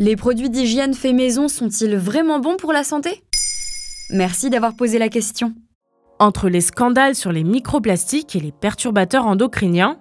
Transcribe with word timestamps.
Les 0.00 0.14
produits 0.14 0.48
d'hygiène 0.48 0.94
faits 0.94 1.12
maison 1.12 1.48
sont-ils 1.48 1.96
vraiment 1.96 2.38
bons 2.38 2.56
pour 2.56 2.72
la 2.72 2.84
santé? 2.84 3.24
Merci 4.10 4.48
d'avoir 4.48 4.76
posé 4.76 4.96
la 4.96 5.08
question. 5.08 5.54
Entre 6.20 6.48
les 6.48 6.60
scandales 6.60 7.16
sur 7.16 7.32
les 7.32 7.42
microplastiques 7.42 8.36
et 8.36 8.40
les 8.40 8.52
perturbateurs 8.52 9.26
endocriniens, 9.26 9.98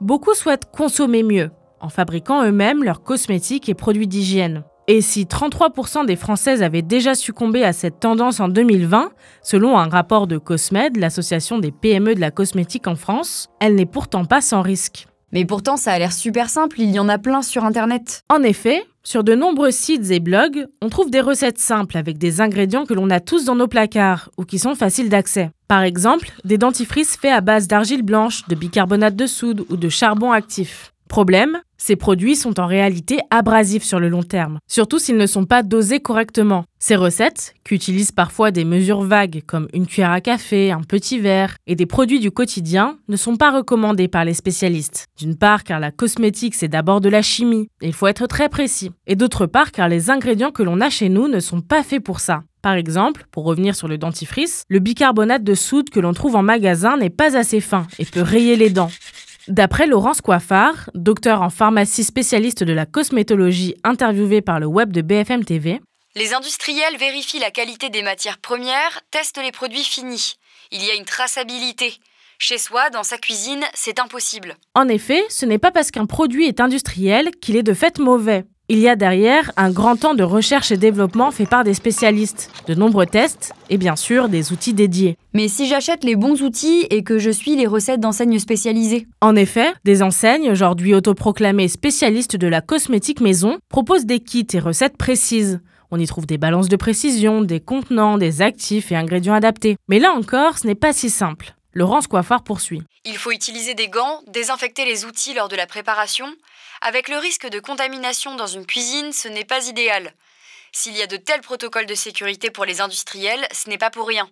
beaucoup 0.00 0.32
souhaitent 0.32 0.70
consommer 0.72 1.22
mieux, 1.22 1.50
en 1.80 1.90
fabriquant 1.90 2.42
eux-mêmes 2.42 2.82
leurs 2.82 3.02
cosmétiques 3.02 3.68
et 3.68 3.74
produits 3.74 4.08
d'hygiène. 4.08 4.64
Et 4.88 5.02
si 5.02 5.24
33% 5.24 6.06
des 6.06 6.16
Françaises 6.16 6.62
avaient 6.62 6.80
déjà 6.80 7.14
succombé 7.14 7.64
à 7.64 7.74
cette 7.74 8.00
tendance 8.00 8.40
en 8.40 8.48
2020, 8.48 9.10
selon 9.42 9.76
un 9.76 9.90
rapport 9.90 10.26
de 10.26 10.38
Cosmed, 10.38 10.96
l'association 10.96 11.58
des 11.58 11.70
PME 11.70 12.14
de 12.14 12.20
la 12.20 12.30
cosmétique 12.30 12.86
en 12.86 12.96
France, 12.96 13.50
elle 13.60 13.74
n'est 13.74 13.84
pourtant 13.84 14.24
pas 14.24 14.40
sans 14.40 14.62
risque. 14.62 15.06
Mais 15.34 15.44
pourtant, 15.44 15.76
ça 15.76 15.90
a 15.90 15.98
l'air 15.98 16.12
super 16.12 16.48
simple, 16.48 16.80
il 16.80 16.92
y 16.92 17.00
en 17.00 17.08
a 17.08 17.18
plein 17.18 17.42
sur 17.42 17.64
Internet. 17.64 18.22
En 18.30 18.44
effet, 18.44 18.86
sur 19.02 19.24
de 19.24 19.34
nombreux 19.34 19.72
sites 19.72 20.12
et 20.12 20.20
blogs, 20.20 20.68
on 20.80 20.88
trouve 20.88 21.10
des 21.10 21.20
recettes 21.20 21.58
simples 21.58 21.96
avec 21.96 22.18
des 22.18 22.40
ingrédients 22.40 22.86
que 22.86 22.94
l'on 22.94 23.10
a 23.10 23.18
tous 23.18 23.44
dans 23.44 23.56
nos 23.56 23.66
placards 23.66 24.30
ou 24.38 24.44
qui 24.44 24.60
sont 24.60 24.76
faciles 24.76 25.08
d'accès. 25.08 25.50
Par 25.66 25.82
exemple, 25.82 26.30
des 26.44 26.56
dentifrices 26.56 27.16
faits 27.16 27.32
à 27.32 27.40
base 27.40 27.66
d'argile 27.66 28.04
blanche, 28.04 28.46
de 28.46 28.54
bicarbonate 28.54 29.16
de 29.16 29.26
soude 29.26 29.66
ou 29.70 29.76
de 29.76 29.88
charbon 29.88 30.30
actif. 30.30 30.92
Problème, 31.08 31.60
ces 31.78 31.96
produits 31.96 32.36
sont 32.36 32.60
en 32.60 32.66
réalité 32.66 33.18
abrasifs 33.30 33.84
sur 33.84 34.00
le 34.00 34.08
long 34.08 34.22
terme, 34.22 34.58
surtout 34.66 34.98
s'ils 34.98 35.16
ne 35.16 35.26
sont 35.26 35.44
pas 35.44 35.62
dosés 35.62 36.00
correctement. 36.00 36.64
Ces 36.78 36.96
recettes, 36.96 37.54
qui 37.64 37.74
utilisent 37.74 38.12
parfois 38.12 38.50
des 38.50 38.64
mesures 38.64 39.02
vagues 39.02 39.42
comme 39.46 39.68
une 39.72 39.86
cuillère 39.86 40.10
à 40.10 40.20
café, 40.20 40.70
un 40.70 40.82
petit 40.82 41.18
verre 41.18 41.56
et 41.66 41.76
des 41.76 41.86
produits 41.86 42.20
du 42.20 42.30
quotidien, 42.30 42.98
ne 43.08 43.16
sont 43.16 43.36
pas 43.36 43.50
recommandés 43.50 44.08
par 44.08 44.24
les 44.24 44.34
spécialistes. 44.34 45.06
D'une 45.18 45.36
part 45.36 45.64
car 45.64 45.80
la 45.80 45.90
cosmétique 45.90 46.54
c'est 46.54 46.68
d'abord 46.68 47.00
de 47.00 47.08
la 47.08 47.22
chimie, 47.22 47.68
et 47.80 47.86
il 47.86 47.94
faut 47.94 48.06
être 48.06 48.26
très 48.26 48.48
précis. 48.48 48.92
Et 49.06 49.16
d'autre 49.16 49.46
part 49.46 49.72
car 49.72 49.88
les 49.88 50.10
ingrédients 50.10 50.50
que 50.50 50.62
l'on 50.62 50.80
a 50.80 50.90
chez 50.90 51.08
nous 51.08 51.28
ne 51.28 51.40
sont 51.40 51.60
pas 51.60 51.82
faits 51.82 52.02
pour 52.02 52.20
ça. 52.20 52.42
Par 52.64 52.76
exemple, 52.76 53.26
pour 53.30 53.44
revenir 53.44 53.76
sur 53.76 53.88
le 53.88 53.98
dentifrice, 53.98 54.64
le 54.70 54.78
bicarbonate 54.78 55.44
de 55.44 55.54
soude 55.54 55.90
que 55.90 56.00
l'on 56.00 56.14
trouve 56.14 56.34
en 56.34 56.42
magasin 56.42 56.96
n'est 56.96 57.10
pas 57.10 57.36
assez 57.36 57.60
fin 57.60 57.86
et 57.98 58.06
peut 58.06 58.22
rayer 58.22 58.56
les 58.56 58.70
dents. 58.70 58.90
D'après 59.48 59.86
Laurence 59.86 60.22
Coiffard, 60.22 60.88
docteur 60.94 61.42
en 61.42 61.50
pharmacie 61.50 62.02
spécialiste 62.02 62.64
de 62.64 62.72
la 62.72 62.86
cosmétologie 62.86 63.74
interviewée 63.84 64.40
par 64.40 64.58
le 64.58 64.64
web 64.64 64.90
de 64.90 65.02
BFM 65.02 65.44
TV, 65.44 65.82
les 66.16 66.32
industriels 66.32 66.96
vérifient 66.96 67.40
la 67.40 67.50
qualité 67.50 67.90
des 67.90 68.02
matières 68.02 68.38
premières, 68.38 69.02
testent 69.10 69.42
les 69.42 69.52
produits 69.52 69.84
finis. 69.84 70.36
Il 70.72 70.82
y 70.82 70.90
a 70.90 70.94
une 70.94 71.04
traçabilité. 71.04 71.92
Chez 72.38 72.56
soi, 72.56 72.88
dans 72.88 73.02
sa 73.02 73.18
cuisine, 73.18 73.64
c'est 73.74 73.98
impossible. 73.98 74.56
En 74.74 74.88
effet, 74.88 75.22
ce 75.28 75.44
n'est 75.44 75.58
pas 75.58 75.70
parce 75.70 75.90
qu'un 75.90 76.06
produit 76.06 76.46
est 76.46 76.60
industriel 76.60 77.30
qu'il 77.42 77.56
est 77.56 77.62
de 77.62 77.74
fait 77.74 77.98
mauvais. 77.98 78.44
Il 78.70 78.78
y 78.78 78.88
a 78.88 78.96
derrière 78.96 79.52
un 79.58 79.70
grand 79.70 79.96
temps 79.96 80.14
de 80.14 80.22
recherche 80.22 80.72
et 80.72 80.78
développement 80.78 81.30
fait 81.30 81.44
par 81.44 81.64
des 81.64 81.74
spécialistes, 81.74 82.50
de 82.66 82.74
nombreux 82.74 83.04
tests 83.04 83.52
et 83.68 83.76
bien 83.76 83.94
sûr 83.94 84.30
des 84.30 84.52
outils 84.52 84.72
dédiés. 84.72 85.18
Mais 85.34 85.48
si 85.48 85.66
j'achète 85.66 86.02
les 86.02 86.16
bons 86.16 86.40
outils 86.40 86.86
et 86.88 87.02
que 87.02 87.18
je 87.18 87.28
suis 87.28 87.56
les 87.56 87.66
recettes 87.66 88.00
d'enseignes 88.00 88.38
spécialisées? 88.38 89.06
En 89.20 89.36
effet, 89.36 89.74
des 89.84 90.02
enseignes, 90.02 90.50
aujourd'hui 90.50 90.94
autoproclamées 90.94 91.68
spécialistes 91.68 92.36
de 92.36 92.46
la 92.46 92.62
cosmétique 92.62 93.20
maison, 93.20 93.58
proposent 93.68 94.06
des 94.06 94.20
kits 94.20 94.46
et 94.54 94.60
recettes 94.60 94.96
précises. 94.96 95.60
On 95.90 95.98
y 95.98 96.06
trouve 96.06 96.24
des 96.24 96.38
balances 96.38 96.70
de 96.70 96.76
précision, 96.76 97.42
des 97.42 97.60
contenants, 97.60 98.16
des 98.16 98.40
actifs 98.40 98.90
et 98.90 98.96
ingrédients 98.96 99.34
adaptés. 99.34 99.76
Mais 99.88 99.98
là 99.98 100.12
encore, 100.16 100.56
ce 100.56 100.66
n'est 100.66 100.74
pas 100.74 100.94
si 100.94 101.10
simple. 101.10 101.54
Laurence 101.74 102.06
Coiffard 102.06 102.44
poursuit. 102.44 102.82
Il 103.04 103.18
faut 103.18 103.32
utiliser 103.32 103.74
des 103.74 103.88
gants, 103.88 104.22
désinfecter 104.28 104.84
les 104.84 105.04
outils 105.04 105.34
lors 105.34 105.48
de 105.48 105.56
la 105.56 105.66
préparation. 105.66 106.32
Avec 106.80 107.08
le 107.08 107.18
risque 107.18 107.48
de 107.48 107.58
contamination 107.58 108.36
dans 108.36 108.46
une 108.46 108.64
cuisine, 108.64 109.12
ce 109.12 109.26
n'est 109.26 109.44
pas 109.44 109.66
idéal. 109.66 110.12
S'il 110.70 110.96
y 110.96 111.02
a 111.02 111.08
de 111.08 111.16
tels 111.16 111.40
protocoles 111.40 111.86
de 111.86 111.94
sécurité 111.94 112.50
pour 112.50 112.64
les 112.64 112.80
industriels, 112.80 113.46
ce 113.52 113.68
n'est 113.68 113.78
pas 113.78 113.90
pour 113.90 114.06
rien. 114.06 114.28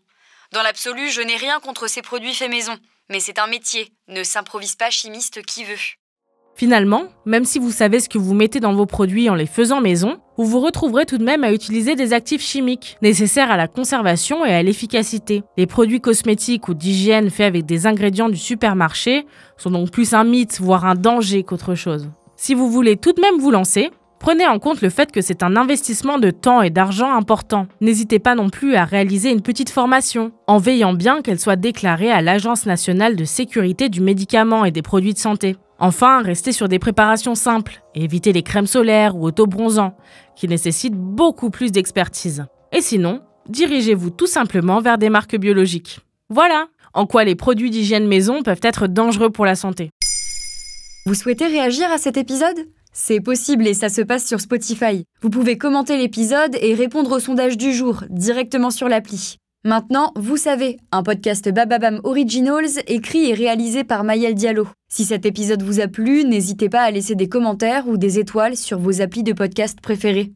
Dans 0.53 0.63
l'absolu, 0.63 1.11
je 1.11 1.21
n'ai 1.21 1.37
rien 1.37 1.59
contre 1.59 1.89
ces 1.89 2.03
produits 2.03 2.35
faits 2.35 2.51
maison, 2.51 2.79
mais 3.09 3.19
c'est 3.19 3.41
un 3.41 3.49
métier, 3.49 3.93
ne 4.07 4.23
s'improvise 4.23 4.77
pas 4.77 4.91
chimiste 4.91 5.43
qui 5.43 5.65
veut. 5.65 5.79
Finalement, 6.55 7.09
même 7.25 7.45
si 7.45 7.59
vous 7.59 7.73
savez 7.73 7.99
ce 7.99 8.09
que 8.09 8.19
vous 8.19 8.35
mettez 8.35 8.61
dans 8.61 8.75
vos 8.75 8.87
produits 8.87 9.31
en 9.31 9.35
les 9.35 9.47
faisant 9.47 9.81
maison, 9.81 10.22
vous 10.39 10.45
vous 10.45 10.61
retrouverez 10.61 11.05
tout 11.05 11.19
de 11.19 11.25
même 11.25 11.45
à 11.45 11.53
utiliser 11.53 11.95
des 11.95 12.13
actifs 12.13 12.43
chimiques 12.43 12.97
nécessaires 13.03 13.51
à 13.51 13.57
la 13.57 13.69
conservation 13.69 14.45
et 14.45 14.53
à 14.53 14.63
l'efficacité. 14.63 15.43
Les 15.57 15.67
produits 15.67 16.01
cosmétiques 16.01 16.69
ou 16.69 16.75
d'hygiène 16.75 17.31
faits 17.31 17.47
avec 17.47 17.67
des 17.67 17.87
ingrédients 17.87 18.29
du 18.29 18.37
supermarché 18.37 19.27
sont 19.59 19.71
donc 19.71 19.91
plus 19.91 20.15
un 20.15 20.25
mythe, 20.25 20.61
voire 20.61 20.87
un 20.87 20.95
danger 20.95 21.43
qu'autre 21.43 21.75
chose. 21.75 22.11
Si 22.37 22.55
vous 22.55 22.71
voulez 22.71 22.97
tout 22.97 23.13
de 23.13 23.21
même 23.21 23.39
vous 23.39 23.51
lancer, 23.51 23.91
Prenez 24.23 24.47
en 24.47 24.61
compte 24.61 24.83
le 24.83 24.89
fait 24.89 25.11
que 25.11 25.21
c'est 25.21 25.43
un 25.43 25.57
investissement 25.57 26.17
de 26.17 26.31
temps 26.31 26.63
et 26.63 26.71
d'argent 26.71 27.13
important. 27.13 27.67
N'hésitez 27.81 28.21
pas 28.21 28.37
non 28.37 28.51
plus 28.51 28.77
à 28.77 28.85
réaliser 28.85 29.33
une 29.33 29.43
petite 29.43 29.69
formation, 29.69 30.31
en 30.47 30.59
veillant 30.59 30.93
bien 30.93 31.23
qu'elle 31.23 31.41
soit 31.41 31.57
déclarée 31.57 32.13
à 32.13 32.23
l'Agence 32.23 32.65
nationale 32.65 33.17
de 33.17 33.25
sécurité 33.25 33.89
du 33.89 34.01
médicament 34.01 34.65
et 34.65 34.71
des 34.71 34.81
produits 34.81 35.13
de 35.13 35.19
santé. 35.19 35.57
Enfin, 35.85 36.23
restez 36.23 36.53
sur 36.53 36.69
des 36.69 36.79
préparations 36.79 37.35
simples 37.35 37.83
et 37.97 38.05
évitez 38.05 38.33
les 38.33 38.45
crèmes 38.45 38.69
solaires 38.69 39.17
ou 39.17 39.27
autobronzants, 39.27 39.97
qui 40.37 40.47
nécessitent 40.47 40.95
beaucoup 40.95 41.51
plus 41.51 41.73
d'expertise. 41.73 42.45
Et 42.71 42.81
sinon, 42.81 43.21
dirigez-vous 43.49 44.11
tout 44.11 44.29
simplement 44.29 44.81
vers 44.81 44.97
des 44.97 45.11
marques 45.11 45.37
biologiques. 45.37 45.99
Voilà 46.31 46.67
en 46.95 47.07
quoi 47.07 47.25
les 47.25 47.35
produits 47.35 47.71
d'hygiène 47.71 48.07
maison 48.07 48.45
peuvent 48.45 48.61
être 48.63 48.87
dangereux 48.87 49.31
pour 49.31 49.45
la 49.45 49.57
santé. 49.57 49.91
Vous 51.05 51.15
souhaitez 51.15 51.49
réagir 51.49 51.91
à 51.91 51.99
cet 51.99 52.17
épisode? 52.17 52.69
C'est 52.93 53.21
possible 53.21 53.67
et 53.67 53.75
ça 53.75 53.89
se 53.89 54.03
passe 54.03 54.25
sur 54.25 54.41
Spotify. 54.41 55.05
Vous 55.21 55.31
pouvez 55.31 55.59
commenter 55.59 55.97
l'épisode 55.97 56.57
et 56.61 56.75
répondre 56.75 57.11
au 57.17 57.19
sondage 57.19 57.57
du 57.57 57.73
jour 57.73 58.05
directement 58.09 58.71
sur 58.71 58.89
l'appli. 58.89 59.39
Maintenant, 59.65 60.11
vous 60.17 60.37
savez, 60.37 60.81
un 60.91 61.05
podcast 61.05 61.49
Bababam 61.49 62.01
Originals 62.03 62.83
écrit 62.89 63.31
et 63.31 63.35
réalisé 63.35 63.85
par 63.85 64.03
Mayel 64.03 64.35
Diallo. 64.35 64.67
Si 64.89 65.05
cet 65.05 65.25
épisode 65.25 65.63
vous 65.63 65.79
a 65.79 65.87
plu, 65.87 66.25
n'hésitez 66.25 66.69
pas 66.69 66.83
à 66.83 66.91
laisser 66.91 67.15
des 67.15 67.29
commentaires 67.29 67.87
ou 67.87 67.97
des 67.97 68.19
étoiles 68.19 68.57
sur 68.57 68.81
vos 68.81 69.01
applis 69.01 69.23
de 69.23 69.33
podcast 69.33 69.81
préférés. 69.81 70.33